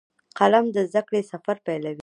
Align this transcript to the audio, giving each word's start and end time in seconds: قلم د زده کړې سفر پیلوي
قلم 0.37 0.65
د 0.75 0.77
زده 0.89 1.01
کړې 1.07 1.21
سفر 1.31 1.57
پیلوي 1.65 1.99